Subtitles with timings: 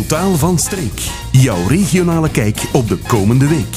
[0.00, 0.98] Totaal van streek.
[1.46, 3.74] Jouw regionale kijk op de komende week.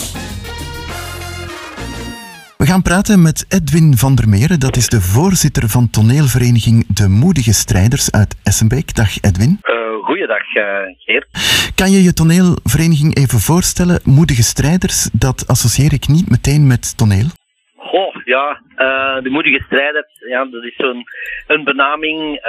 [2.57, 4.59] We gaan praten met Edwin van der Meren.
[4.59, 8.95] Dat is de voorzitter van toneelvereniging De Moedige Strijders uit Essenbeek.
[8.95, 9.59] Dag Edwin.
[9.63, 10.63] Uh, goeiedag uh,
[10.97, 11.27] Geert.
[11.75, 13.99] Kan je je toneelvereniging even voorstellen?
[14.03, 17.27] Moedige Strijders, dat associeer ik niet meteen met toneel.
[17.75, 21.03] Goh, ja, uh, de moedige strijders, ja, dat is zo'n
[21.47, 22.39] een benaming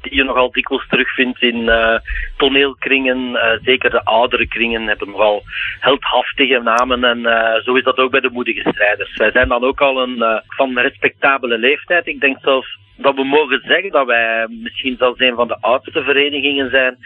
[0.00, 1.98] die je nogal dikwijls terugvindt in uh,
[2.36, 3.18] toneelkringen.
[3.18, 5.42] Uh, zeker de oudere kringen hebben nogal
[5.80, 7.04] heldhaftige namen.
[7.04, 9.16] En uh, zo is dat ook bij de moedige strijders.
[9.16, 12.06] Wij zijn dan ook al een van respectabele leeftijd.
[12.06, 16.02] Ik denk zelfs dat we mogen zeggen dat wij misschien zelfs een van de oudste
[16.02, 16.96] verenigingen zijn,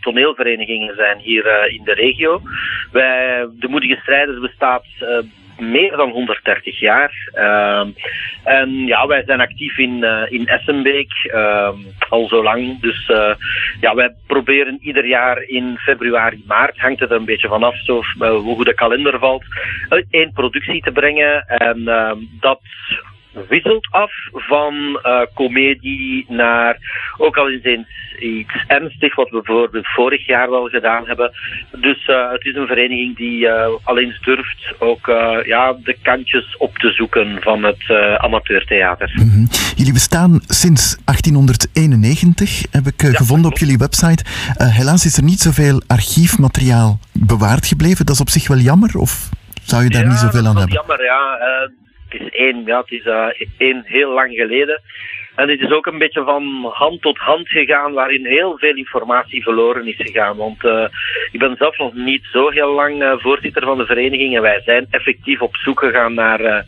[0.00, 2.40] toneelverenigingen zijn hier in de regio.
[2.92, 4.84] Wij, de Moedige Strijders bestaat
[5.58, 7.30] meer dan 130 jaar.
[7.34, 7.86] Uh,
[8.44, 11.68] en ja, wij zijn actief in, uh, in Essenbeek uh,
[12.08, 12.80] al zo lang.
[12.80, 13.34] Dus uh,
[13.80, 18.02] ja, wij proberen ieder jaar in februari, maart, hangt het er een beetje vanaf zo,
[18.18, 19.44] hoe de kalender valt,
[20.10, 21.46] één productie te brengen.
[21.46, 22.60] En ehm, dat
[23.48, 26.76] wisselt af van uh, comedie naar
[27.16, 27.86] ook al eens
[28.20, 31.30] iets ernstig, wat we bijvoorbeeld vorig jaar wel gedaan hebben.
[31.70, 35.06] Dus uh, het is een vereniging die uh, al eens durft ook
[35.44, 39.10] ja, de kantjes op te zoeken van het amateurtheater.
[39.14, 39.46] Mm -hmm.
[39.76, 44.24] Jullie bestaan sinds 1891, heb ik ja, gevonden op jullie website.
[44.58, 48.06] helaas is er niet zoveel archiefmateriaal bewaard gebleven.
[48.06, 49.28] Dat is op zich wel jammer, of
[49.62, 50.74] zou je daar ja, niet zoveel aan hebben?
[50.74, 51.38] jammer, ja
[52.20, 53.28] is één, ja, het is uh,
[53.58, 54.80] één heel lang geleden.
[55.36, 59.42] En het is ook een beetje van hand tot hand gegaan, waarin heel veel informatie
[59.42, 60.36] verloren is gegaan.
[60.36, 60.84] Want uh,
[61.30, 64.60] ik ben zelf nog niet zo heel lang uh, voorzitter van de vereniging en wij
[64.64, 66.58] zijn effectief op zoek gegaan naar uh,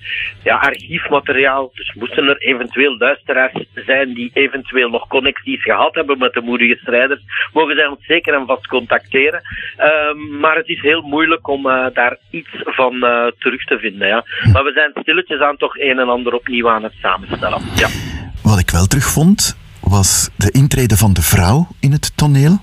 [0.44, 1.70] ja, archiefmateriaal.
[1.74, 6.76] Dus moesten er eventueel luisteraars zijn die eventueel nog connecties gehad hebben met de moedige
[6.76, 7.20] strijders,
[7.52, 9.42] mogen zij ons zeker en vast contacteren.
[9.76, 13.00] Ehm, maar het is heel moeilijk om daar iets van
[13.38, 14.08] terug te vinden.
[14.08, 14.24] Ja.
[14.52, 17.60] Maar we zijn stilletjes aan toch een en ander opnieuw aan het samenstellen.
[17.74, 18.07] Ja.
[18.48, 19.56] Wat ik wel terugvond,
[19.96, 22.54] was de intrede van de vrouw in het toneel.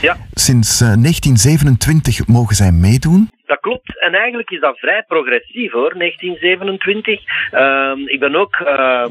[0.00, 0.16] Ja.
[0.32, 3.30] Sinds uh, 1927 mogen zij meedoen.
[3.46, 4.00] Dat klopt.
[4.00, 7.20] En eigenlijk is dat vrij progressief hoor, 1927.
[7.52, 9.06] Uh, ik ben ook, uh,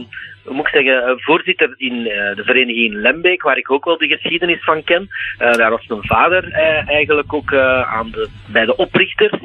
[0.49, 4.63] moet ik zeggen, voorzitter in uh, de vereniging Lembeek, waar ik ook wel de geschiedenis
[4.63, 5.09] van ken.
[5.39, 6.51] Uh, daar was mijn vader
[6.85, 7.53] eigenlijk ook
[7.85, 9.39] aan de, bij de oprichters.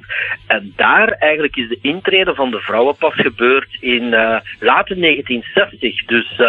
[0.47, 4.09] En daar eigenlijk is de intrede van de vrouwen pas gebeurd in
[4.59, 6.05] late 1960.
[6.05, 6.41] Dus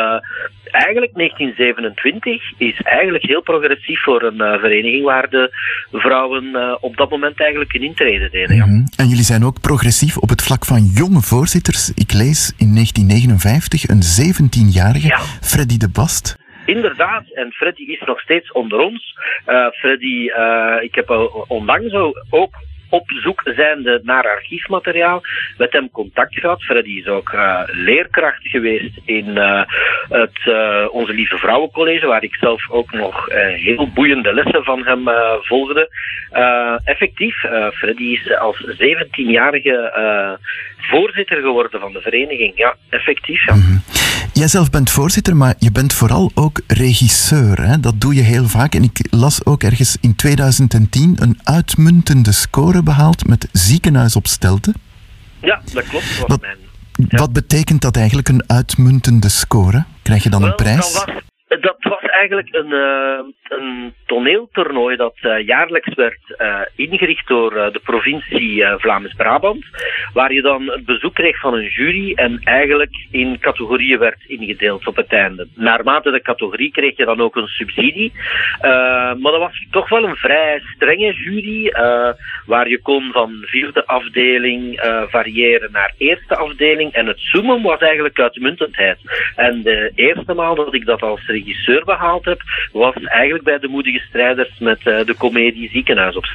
[0.63, 5.49] eigenlijk 1927 is eigenlijk heel progressief voor een vereniging waar de
[5.91, 8.55] vrouwen op dat moment eigenlijk een intrede deden.
[8.55, 8.63] Ja.
[8.63, 8.87] -hmm.
[8.95, 11.91] En jullie zijn ook progressief op het vlak van jonge voorzitters.
[11.95, 14.03] Ik lees in 1959 een
[14.43, 15.19] 17-jarige, ja.
[15.41, 16.35] Freddy de Bast.
[16.65, 19.15] Inderdaad, en Freddy is nog steeds onder ons.
[19.47, 21.09] Uh, Freddy, uh, ik heb
[21.47, 21.93] onlangs
[22.29, 22.55] ook
[22.89, 25.21] op zoek zijnde naar archiefmateriaal,
[25.57, 26.63] met hem contact gehad.
[26.63, 29.63] Freddy is ook uh, leerkracht geweest in uh,
[30.09, 35.03] het uh, Onze Lieve Vrouwencollege, waar ik zelf ook nog heel boeiende lessen van hem
[35.41, 35.89] volgde.
[36.83, 37.35] effectief,
[37.73, 40.37] Freddy is als 17-jarige
[40.77, 42.57] voorzitter geworden van de vereniging.
[42.57, 43.45] Ja, effectief.
[43.45, 43.53] Ja.
[43.53, 44.02] Mm -hmm.
[44.33, 47.67] Jijzelf bent voorzitter, maar je bent vooral ook regisseur.
[47.67, 47.79] Hè?
[47.79, 48.75] Dat doe je heel vaak.
[48.75, 54.73] En ik las ook ergens in 2010 een uitmuntende score behaald met Ziekenhuis op Stelten.
[55.41, 56.27] Ja, dat klopt.
[56.27, 56.57] Wat, mijn,
[57.09, 57.17] ja.
[57.17, 59.83] wat betekent dat eigenlijk, een uitmuntende score?
[60.01, 60.94] Krijg je dan Wel, een prijs?
[60.94, 61.23] Dat dat was
[62.23, 63.19] eigenlijk een, uh,
[63.57, 69.66] een toneeltoernooi dat uh, jaarlijks werd uh, ingericht door de provincie Vlaams-Brabant,
[70.13, 74.88] waar je dan het bezoek kreeg van een jury en eigenlijk in categorieën werd ingedeeld
[74.88, 75.47] op het einde.
[75.56, 78.12] Naarmate de categorie kreeg je dan ook een subsidie,
[78.62, 81.72] maar dat was toch wel een vrij strenge jury,
[82.45, 84.79] waar je kon van vierde afdeling
[85.09, 88.97] variëren naar eerste afdeling en het zoomen was eigenlijk uitmuntendheid.
[89.35, 91.83] En de eerste maal dat ik dat als regisseur
[92.22, 92.41] heb,
[92.72, 96.25] was eigenlijk bij de moedige strijders met uh, de komedie Ziekenhuis op.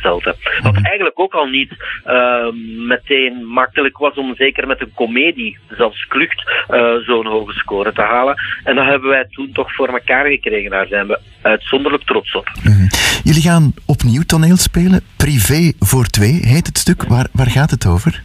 [0.62, 1.70] Wat eigenlijk ook al niet
[2.06, 2.52] uh,
[2.86, 8.02] meteen makkelijk was om zeker met een komedie, zelfs klucht, uh, zo'n hoge score te
[8.02, 8.36] halen.
[8.64, 10.70] En dat hebben wij toen toch voor elkaar gekregen.
[10.70, 12.48] Daar zijn we uitzonderlijk trots op.
[12.62, 12.88] -hmm.
[13.24, 15.00] Jullie gaan opnieuw toneel spelen.
[15.16, 17.02] Privé voor twee heet het stuk.
[17.02, 18.22] Waar, waar gaat het over?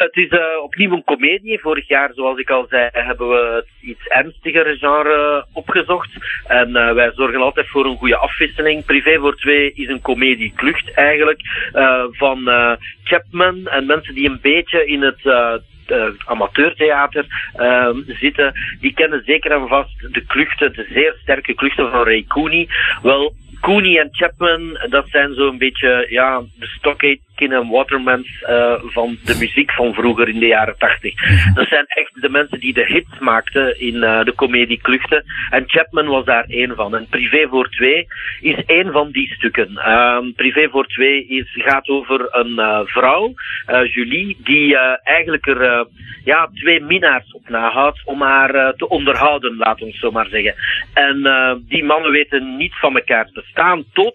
[0.00, 1.60] Het is uh, opnieuw een komedie.
[1.60, 6.10] Vorig jaar, zoals ik al zei, hebben we het iets ernstigere genre opgezocht.
[6.46, 8.84] En uh, wij zorgen altijd voor een goede afwisseling.
[8.84, 11.40] Privé voor twee is een komedie klucht eigenlijk.
[11.72, 12.38] Uh, van
[13.04, 15.22] Chapman en mensen die een beetje in het
[16.24, 17.26] amateurtheater
[17.56, 22.24] uh, zitten, die kennen zeker en vast de kluchten, de zeer sterke kluchten van Ray
[22.28, 22.68] Cooney.
[23.02, 29.18] Wel, Cooney en Chapman, dat zijn zo'n beetje ja, de Stockade en Watermans uh, van
[29.24, 31.14] de muziek van vroeger in de jaren tachtig.
[31.54, 35.24] Dat zijn echt de mensen die de hits maakten in uh, de comedie Kluchten.
[35.50, 36.94] En Chapman was daar één van.
[36.94, 38.06] En Privé voor twee
[38.40, 39.90] is één van die stukken.
[39.90, 43.34] Um, Privé voor twee is, gaat over een uh, vrouw,
[43.84, 45.86] Julie, die eigenlijk er
[46.24, 50.54] ja, twee minnaars op nahoudt om haar te onderhouden, laat ons zo maar zeggen.
[50.94, 51.22] En
[51.68, 54.14] die mannen weten niet van elkaar bestaan tot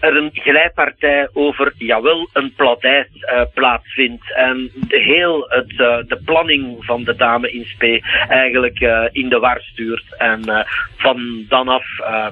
[0.00, 4.34] er een glijpartij over, jawel, een platijs uh, plaatsvindt.
[4.34, 9.38] En heel het, uh, de planning van de dame in spe eigenlijk uh, in de
[9.38, 10.16] war stuurt.
[10.18, 10.66] En
[10.96, 11.84] van dan af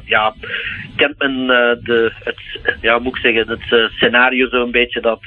[0.05, 0.35] ja,
[0.97, 1.47] kent men
[1.83, 2.41] de, het,
[2.81, 5.23] ja, moet ik zeggen, het scenario zo'n beetje dat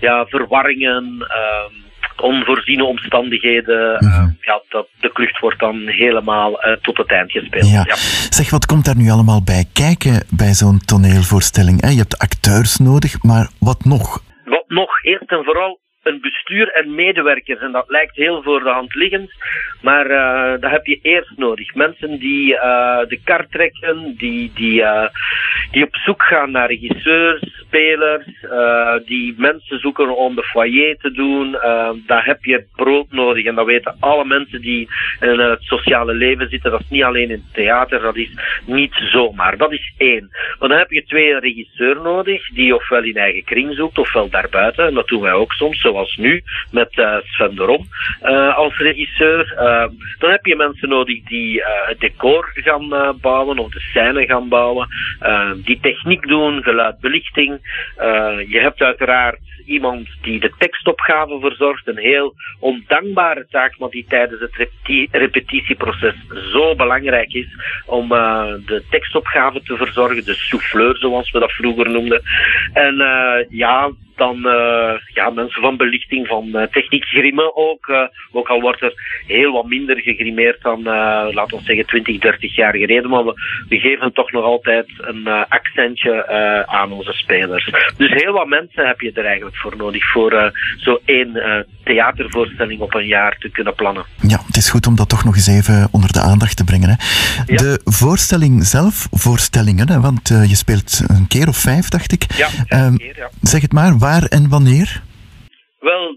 [0.00, 1.89] ja, verwarringen ehm,
[2.20, 3.98] onvoorziene omstandigheden,
[4.40, 7.70] ja, dat, de klucht wordt dan helemaal uh, tot het eind gespeeld.
[7.70, 7.84] Ja.
[8.30, 11.80] Zeg, wat komt daar nu allemaal bij kijken bij zo'n toneelvoorstelling?
[11.80, 11.88] Hè?
[11.88, 14.22] Je hebt acteurs nodig, maar wat nog?
[14.44, 15.02] Wat nog?
[15.02, 17.60] Eerst en vooral een bestuur en medewerkers.
[17.60, 19.30] En dat lijkt heel voor de hand liggend,
[19.82, 21.74] maar uh, dat heb je eerst nodig.
[21.74, 25.08] Mensen die uh, de kar trekken, die, die, uh,
[25.70, 28.26] die op zoek gaan naar regisseurs, spelers,
[29.06, 31.52] die mensen zoeken om de foyer te doen.
[32.06, 33.44] daar heb je brood nodig.
[33.44, 34.88] En dat weten alle mensen die
[35.20, 36.70] in het sociale leven zitten.
[36.70, 38.30] Dat is niet alleen in het theater, dat is
[38.64, 39.56] niet zomaar.
[39.56, 40.28] Dat is één.
[40.58, 44.86] Maar dan heb je twee regisseur nodig, die ofwel in eigen kring zoekt, ofwel daarbuiten.
[44.86, 47.86] En dat doen wij ook soms zoals nu, met uh, Sven de Rom
[48.54, 49.52] als regisseur.
[50.18, 54.88] Dan heb je mensen nodig die het decor gaan bouwen of de scène gaan bouwen,
[55.64, 57.59] die techniek doen, geluidbelichting.
[58.48, 59.38] Je hebt uiteraard
[59.70, 61.88] iemand die de tekstopgave verzorgt.
[61.88, 64.68] Een heel ondankbare taak, maar die tijdens het
[65.10, 66.14] repetitieproces
[66.52, 67.48] zo belangrijk is
[67.86, 70.24] om uh, de tekstopgave te verzorgen.
[70.24, 72.22] De souffleur, zoals we dat vroeger noemden.
[72.72, 73.90] En uh, ja,
[74.20, 77.86] dan uh, ja, mensen van belichting, van uh, techniek grimmen ook.
[77.88, 78.92] Uh, ook al wordt er
[79.26, 80.82] heel wat minder gegrimeerd dan,
[81.32, 83.10] laten we zeggen, 20, 30 jaar geleden.
[83.10, 83.34] Maar we,
[83.68, 86.26] we geven toch nog altijd een accentje
[86.66, 87.70] aan onze spelers.
[87.96, 92.94] Dus heel wat mensen heb je er eigenlijk voor nodig voor zo één theatervoorstelling op
[92.94, 94.04] een jaar te kunnen plannen.
[94.20, 96.88] Ja, het is goed om dat toch nog eens even onder de aandacht te brengen.
[96.88, 96.94] Hè.
[97.46, 97.56] Ja.
[97.56, 102.26] De voorstelling zelf, voorstellingen, hè, want je speelt een keer of vijf, dacht ik.
[102.36, 102.48] Ja,
[102.86, 103.30] um, keer, ja.
[103.42, 105.02] Zeg het maar, waar en wanneer?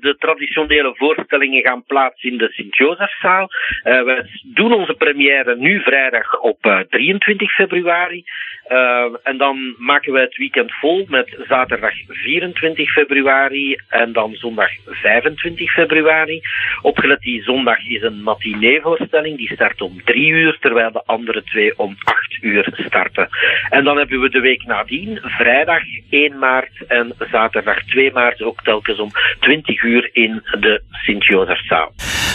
[0.04, 3.50] De traditionele voorstellingen gaan plaats in de Sint-Jozefzaal.
[3.84, 8.24] Uh, we doen onze première nu vrijdag op uh, 23 februari.
[8.70, 14.70] Uh, en dan maken we het weekend vol met zaterdag 24 februari en dan zondag
[14.86, 16.42] 25 februari.
[16.82, 21.78] Opgelet die zondag is een matineevoorstelling, die start om 3 uur, terwijl de andere twee
[21.78, 23.30] om 8 uur starten.
[23.70, 28.62] En dan hebben we de week nadien, vrijdag 1 maart en zaterdag 2 maart, ook
[28.62, 31.94] telkens om 20 uur in de Sint-Jozefzaal.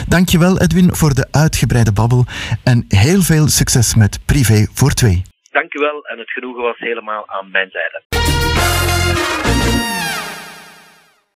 [0.08, 2.24] Dankjewel Edwin voor de uitgebreide babbel
[2.64, 5.22] en heel veel succes met Privé voor 2.
[5.50, 8.02] Dank u wel en het genoegen was helemaal aan mijn zijde.